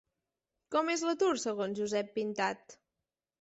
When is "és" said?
0.93-1.03